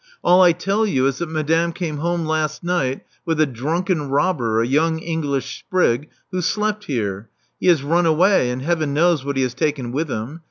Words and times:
All 0.23 0.41
I 0.41 0.51
tell 0.51 0.83
you 0.83 1.05
is 1.05 1.19
that 1.19 1.29
madame 1.29 1.73
came 1.73 1.97
home 1.97 2.25
last 2.25 2.63
night 2.63 3.01
with 3.23 3.39
a 3.39 3.45
drunken 3.45 4.09
robber, 4.09 4.59
a 4.59 4.65
young 4.65 4.97
English 4.97 5.59
sprig, 5.59 6.09
who 6.31 6.41
slept 6.41 6.85
here. 6.85 7.29
He 7.59 7.67
has 7.67 7.83
run 7.83 8.07
away; 8.07 8.49
and 8.49 8.63
heaven 8.63 8.95
knows 8.95 9.23
what 9.23 9.37
he 9.37 9.43
has 9.43 9.53
taken 9.53 9.91
with 9.91 10.09
him. 10.09 10.39